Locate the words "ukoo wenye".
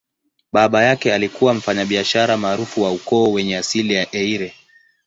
2.91-3.57